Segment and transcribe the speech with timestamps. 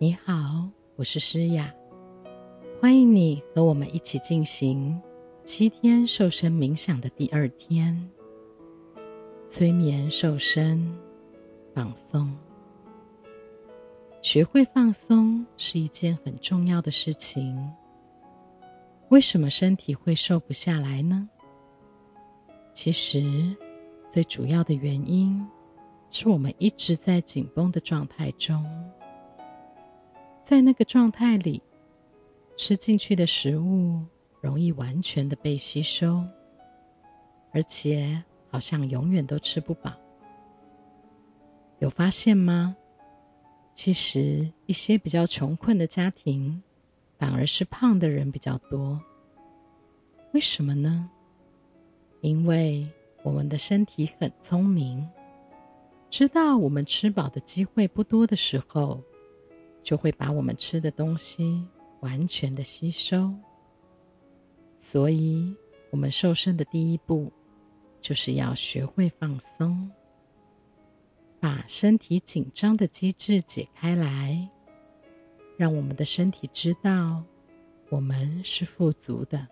[0.00, 1.74] 你好，我是诗雅，
[2.80, 4.96] 欢迎你和我们一起进行
[5.42, 8.08] 七天瘦身冥想的第二天。
[9.48, 10.96] 催眠瘦身
[11.74, 12.32] 放松，
[14.22, 17.58] 学会放松是一件很重要的事情。
[19.08, 21.28] 为什么身体会瘦不下来呢？
[22.72, 23.52] 其实，
[24.12, 25.44] 最主要的原因
[26.12, 28.64] 是我们一直在紧绷的状态中。
[30.48, 31.62] 在那个状态里，
[32.56, 34.02] 吃进去的食物
[34.40, 36.24] 容易完全的被吸收，
[37.52, 39.92] 而且好像永远都吃不饱。
[41.80, 42.74] 有发现吗？
[43.74, 46.62] 其实一些比较穷困的家庭，
[47.18, 48.98] 反而是胖的人比较多。
[50.32, 51.10] 为什么呢？
[52.22, 52.88] 因为
[53.22, 55.06] 我们的身体很聪明，
[56.08, 58.98] 知道我们吃饱的机会不多的时候。
[59.82, 61.66] 就会把我们吃的东西
[62.00, 63.32] 完全的吸收，
[64.76, 65.56] 所以，
[65.90, 67.32] 我们瘦身的第一步，
[68.00, 69.90] 就是要学会放松，
[71.40, 74.48] 把身体紧张的机制解开来，
[75.56, 77.24] 让我们的身体知道
[77.88, 79.48] 我们是富足的，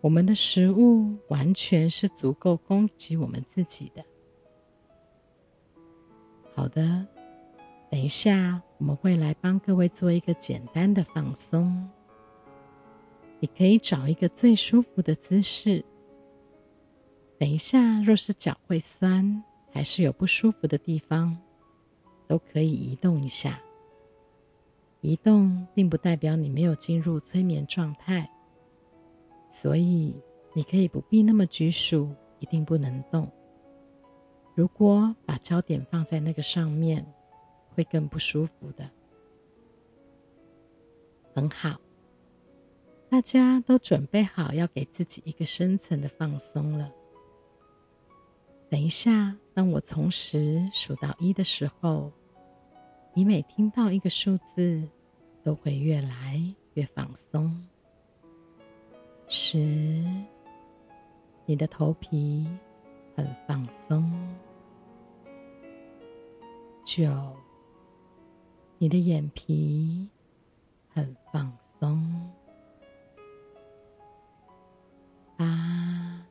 [0.00, 4.02] 我们的食物完全是足够供给我们自己的。
[6.54, 7.06] 好的。
[7.88, 11.88] 等一下，我们会来帮各位做一个简单的放松。
[13.40, 15.84] 你可以找一个最舒服的姿势。
[17.38, 21.36] 等一下，若是脚会酸，还是有不舒服的地方，
[22.26, 23.58] 都可以移动一下。
[25.00, 28.30] 移动并不代表你没有进入催眠状态，
[29.50, 30.14] 所以
[30.52, 32.10] 你可以不必那么拘束，
[32.40, 33.30] 一定不能动。
[34.54, 37.06] 如果把焦点放在那个上面。
[37.76, 38.90] 会更不舒服的。
[41.34, 41.78] 很好，
[43.10, 46.90] 大家都准备好要给自己一个深层的放松了。
[48.70, 52.10] 等一下，当我从十数到一的时候，
[53.12, 54.82] 你每听到一个数字，
[55.44, 57.54] 都会越来越放松。
[59.28, 59.58] 十，
[61.44, 62.48] 你的头皮
[63.14, 64.10] 很放松。
[66.82, 67.06] 九。
[68.78, 70.06] 你的眼皮
[70.92, 71.50] 很放
[71.80, 72.30] 松，
[75.34, 76.26] 八，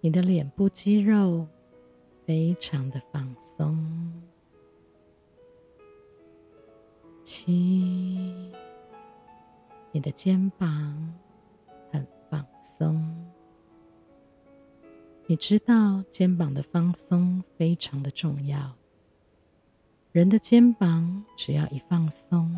[0.00, 1.46] 你的脸部肌肉
[2.26, 4.12] 非常的放松，
[7.24, 8.52] 七，
[9.92, 11.14] 你的肩膀
[11.90, 13.26] 很放松。
[15.26, 18.76] 你知道肩膀的放松非常的重要。
[20.16, 22.50] 人的肩膀只要一放松，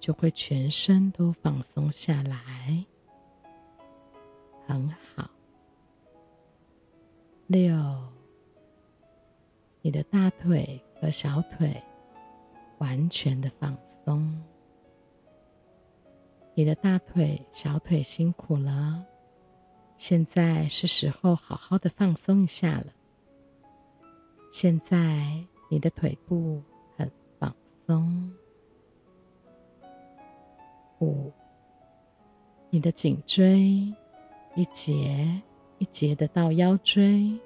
[0.00, 2.82] 就会全身都放松下来，
[4.66, 5.28] 很好。
[7.48, 7.76] 六，
[9.82, 11.76] 你的大腿和小腿
[12.78, 14.42] 完全的放松，
[16.54, 19.04] 你的大腿、小腿辛苦了，
[19.98, 22.86] 现在是时候好好的放松一下了。
[24.50, 25.44] 现在。
[25.68, 26.62] 你的腿部
[26.96, 27.54] 很放
[27.86, 28.32] 松，
[31.00, 31.32] 五，
[32.70, 33.92] 你的颈椎
[34.54, 35.42] 一节
[35.78, 37.38] 一节的到腰椎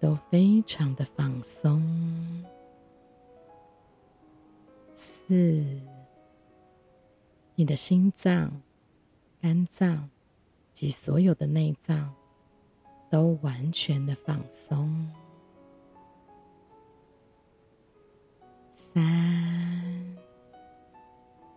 [0.00, 1.80] 都非常的放松，
[4.96, 5.34] 四，
[7.54, 8.60] 你的心脏、
[9.40, 10.10] 肝脏
[10.72, 12.12] 及所有的内脏
[13.08, 15.08] 都完全的放松。
[18.94, 20.16] 三，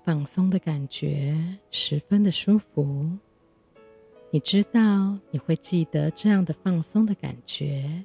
[0.04, 1.38] 放松的感觉
[1.70, 3.10] 十分的舒服。
[4.32, 8.04] 你知道你会记得这样的放松的感觉，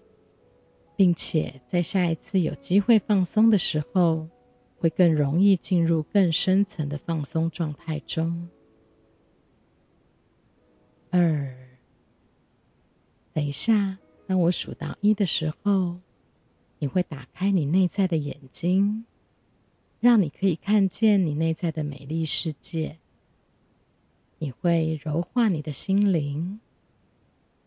[0.97, 4.29] 并且在下一次有机会放松的时候，
[4.79, 8.49] 会更容易进入更深层的放松状态中。
[11.11, 11.55] 二，
[13.33, 15.99] 等一下，当我数到一的时候，
[16.79, 19.05] 你会打开你内在的眼睛。
[20.01, 22.99] 让你可以看见你内在的美丽世界。
[24.39, 26.59] 你会柔化你的心灵，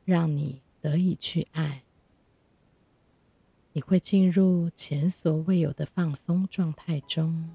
[0.03, 1.83] 让你得以去爱。
[3.73, 7.49] 你会进入前所未有的放松状态中。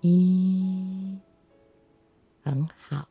[0.00, 1.18] 一，
[2.42, 3.08] 很好。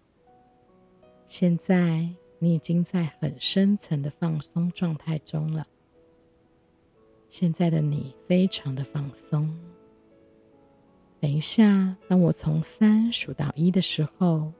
[1.27, 5.67] 现在你已经在很深层的放松状态中了。
[7.31, 9.49] 现在的你非常的放松。
[11.21, 14.51] 等一下，当我从三数到一的时候，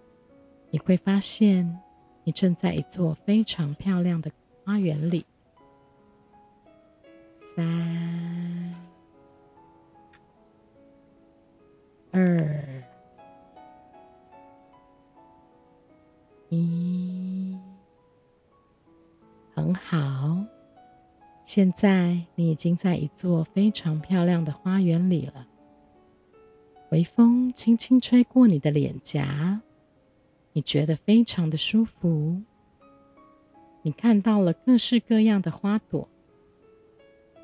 [0.70, 1.80] 你会发现
[2.24, 4.32] 你正在一座非常漂亮的
[4.64, 5.26] 花园里。
[7.54, 8.74] 三、
[12.12, 12.84] 二、
[16.48, 17.60] 一，
[19.54, 20.41] 很好。
[21.54, 25.46] 现在你已经在一座非常漂亮的花园里了。
[26.92, 29.60] 微风轻轻吹过你的脸颊，
[30.54, 32.42] 你觉得非常的舒服。
[33.82, 36.08] 你看到了各式各样的花朵，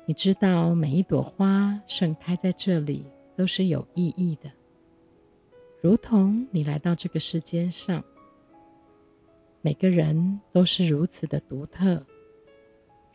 [0.06, 3.04] 你知道每一朵花盛开在这里
[3.36, 4.50] 都是有意义的，
[5.82, 8.02] 如同你来到这个世间上，
[9.60, 12.02] 每个人都是如此的独特。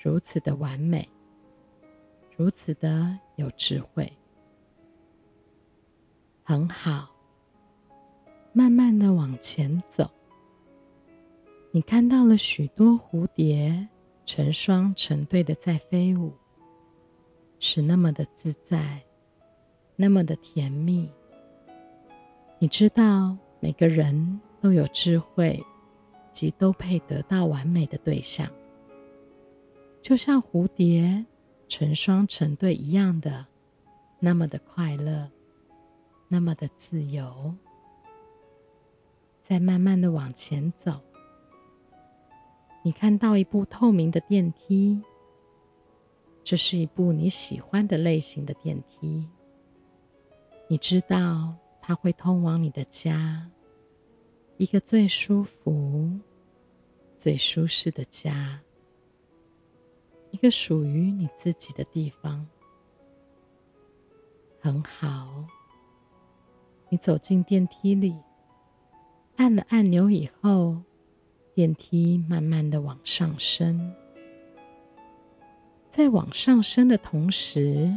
[0.04, 1.08] 如此的完美，
[2.36, 4.12] 如此的有智慧，
[6.44, 7.08] 很好。
[8.52, 10.12] 慢慢的往前走，
[11.72, 13.88] 你看到了许多蝴蝶
[14.26, 16.34] 成双成对的在飞舞，
[17.58, 19.02] 是那么的自在，
[19.96, 21.10] 那么的甜蜜。
[22.60, 25.64] 你知道，每个人都有智慧，
[26.34, 28.52] 及都配得到完美的对象。
[30.04, 31.26] 就像蝴蝶
[31.70, 33.46] 成双成对一样的，
[34.20, 35.32] 那么的快乐，
[36.28, 37.56] 那么的自由。
[39.42, 41.00] 再慢慢的往前走，
[42.84, 45.02] 你看到一部透明的电梯，
[46.44, 49.26] 这是一部你喜欢的类型的电梯。
[50.68, 53.50] 你知道它会通往你的家，
[54.58, 56.12] 一个最舒服、
[57.18, 58.60] 最舒适的家。
[60.34, 62.44] 一个属于你自己的地方，
[64.60, 65.46] 很好。
[66.90, 68.16] 你走进电梯里，
[69.36, 70.82] 按了按钮以后，
[71.54, 73.94] 电梯慢慢的往上升。
[75.92, 77.96] 在往上升的同时，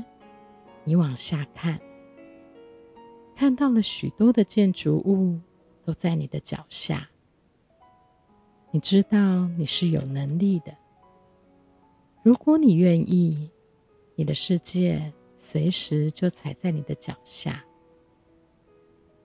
[0.84, 1.80] 你往下看，
[3.34, 5.40] 看到了许多的建筑物
[5.86, 7.08] 都在你的脚下。
[8.72, 10.76] 你知道你是有能力的。
[12.26, 13.48] 如果你愿意，
[14.16, 17.64] 你的世界随时就踩在你的脚下。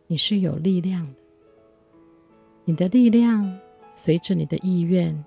[0.05, 1.19] 你是有力量的，
[2.63, 3.59] 你的力量
[3.91, 5.25] 随着你的意愿，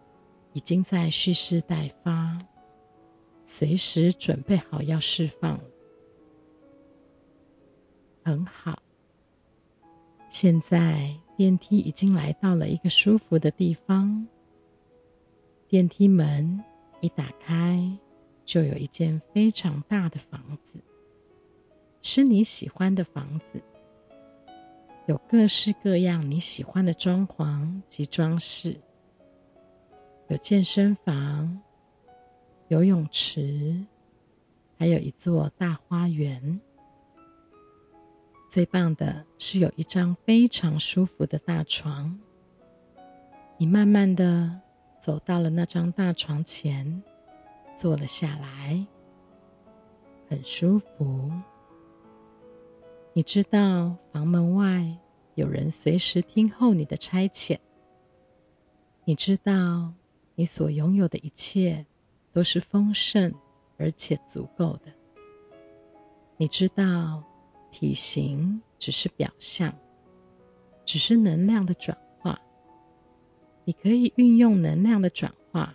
[0.52, 2.38] 已经在蓄势待发，
[3.44, 5.58] 随时准备好要释放。
[8.22, 8.80] 很好，
[10.30, 14.28] 现在电梯已经来到了一个舒服的地方，
[15.66, 16.62] 电梯门。
[17.00, 17.78] 一打开，
[18.44, 20.78] 就有一间非常大的房子，
[22.02, 23.62] 是你喜欢的房子，
[25.06, 28.76] 有各式各样你喜欢的装潢及装饰，
[30.28, 31.60] 有健身房、
[32.68, 33.78] 游泳池，
[34.78, 36.60] 还有一座大花园。
[38.48, 42.18] 最棒的是有一张非常舒服的大床，
[43.58, 44.63] 你慢慢的。
[45.04, 47.02] 走到了那张大床前，
[47.76, 48.86] 坐了下来，
[50.30, 51.30] 很舒服。
[53.12, 54.96] 你知道房门外
[55.34, 57.58] 有人随时听候你的差遣。
[59.04, 59.92] 你知道
[60.36, 61.84] 你所拥有的一切
[62.32, 63.30] 都是丰盛
[63.76, 64.90] 而且足够的。
[66.38, 67.22] 你知道
[67.70, 69.70] 体型只是表象，
[70.82, 71.94] 只是能量的转。
[73.64, 75.74] 你可以运用能量的转化，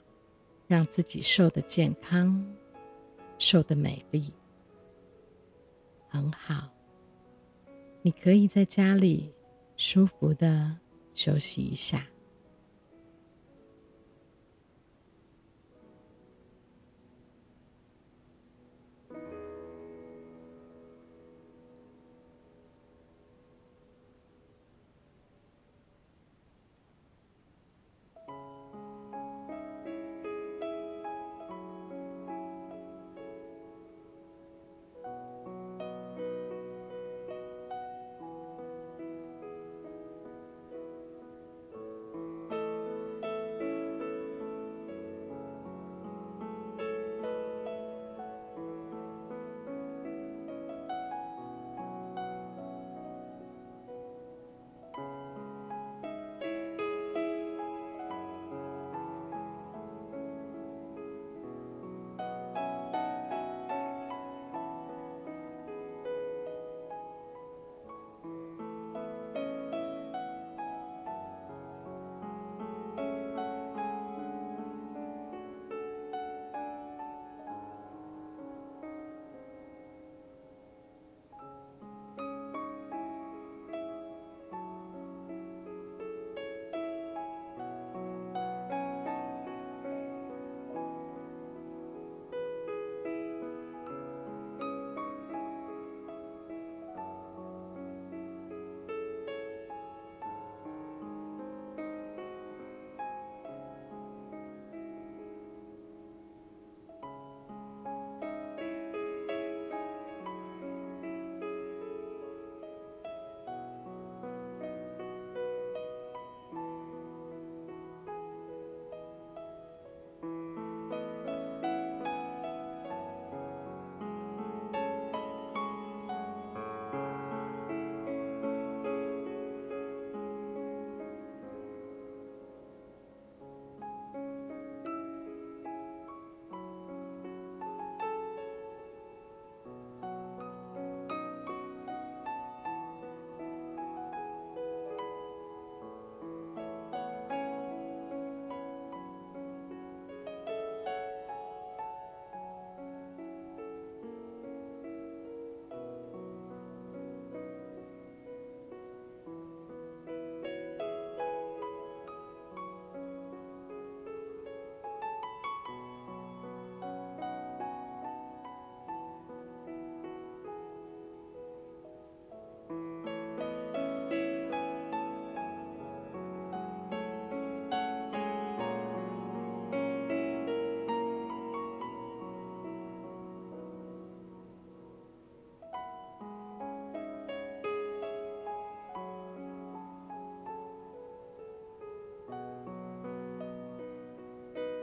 [0.67, 2.45] 让自己瘦得健康，
[3.37, 4.31] 瘦得美丽，
[6.07, 6.69] 很好。
[8.01, 9.31] 你可以在家里
[9.75, 10.77] 舒服的
[11.13, 12.05] 休息一下。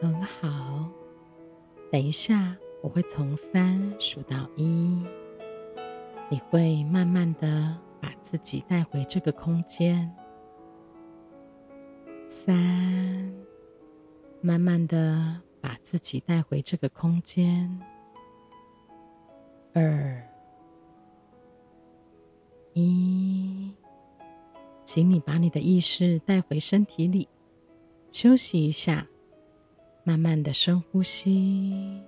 [0.01, 0.89] 很好。
[1.91, 5.03] 等一下，我会从三数到一，
[6.29, 10.13] 你会慢慢的把自己带回这个空间。
[12.29, 13.33] 三，
[14.41, 17.81] 慢慢的把自己带回这个空间。
[19.73, 20.23] 二，
[22.75, 23.73] 一，
[24.85, 27.29] 请你把你的意识带回身体里，
[28.11, 29.07] 休息一下。
[30.07, 32.01] 慢慢的深呼吸，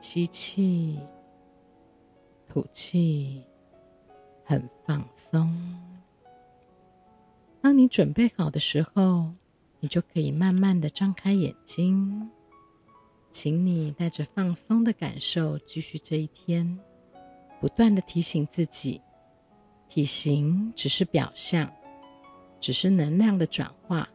[0.00, 0.96] 吸气，
[2.48, 3.42] 吐气，
[4.44, 5.52] 很放松。
[7.60, 9.32] 当你准备好的时候，
[9.80, 12.30] 你就可以慢慢的张开眼睛。
[13.32, 16.78] 请你带着放松的感受继续这一天，
[17.60, 19.00] 不断的提醒自己：
[19.88, 21.68] 体型只是表象，
[22.60, 24.08] 只是能量的转化。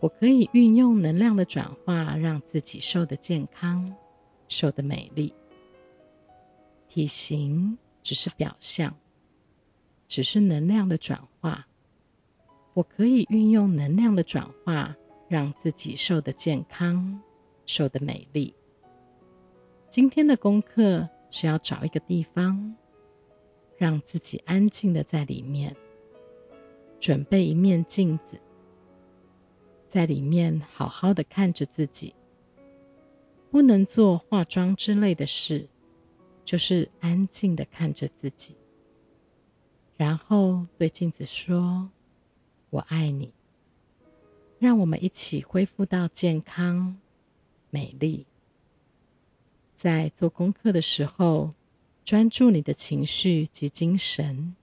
[0.00, 3.94] 我可以运用能量的转化，让自己瘦得健康，
[4.48, 5.32] 瘦得美丽。
[6.88, 8.96] 体型只是表象，
[10.08, 11.66] 只是能量的转化。
[12.72, 14.96] 我可以运用能量的转化，
[15.28, 17.20] 让自己瘦得健康，
[17.66, 18.54] 瘦得美丽。
[19.90, 22.74] 今天的功课是要找一个地方，
[23.76, 25.76] 让自己安静的在里面，
[26.98, 28.40] 准备一面镜子。
[29.90, 32.14] 在里面好好的看着自己，
[33.50, 35.68] 不能做化妆之类的事，
[36.44, 38.54] 就是安静的看着自己，
[39.96, 41.90] 然后对镜子说
[42.70, 43.32] ：“我爱你。”
[44.60, 46.96] 让我们一起恢复到健康、
[47.70, 48.26] 美丽。
[49.74, 51.52] 在做功课的时候，
[52.04, 54.54] 专注你的情绪及精神。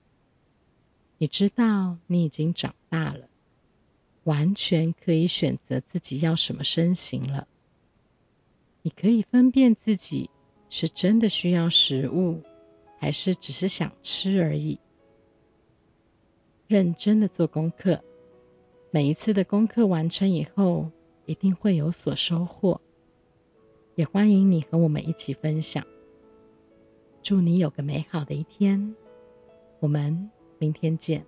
[1.18, 3.27] 你知道你已经长大了。
[4.28, 7.48] 完全可以选择自己要什么身形了。
[8.82, 10.30] 你可以分辨自己
[10.70, 12.42] 是真的需要食物，
[13.00, 14.78] 还是只是想吃而已。
[16.68, 18.04] 认真的做功课，
[18.92, 20.92] 每一次的功课完成以后，
[21.26, 22.82] 一定会有所收获。
[23.96, 25.86] 也欢迎你和我们一起分享。
[27.24, 28.94] 祝你有个美好的一天，
[29.80, 30.30] 我们
[30.60, 31.26] 明天见。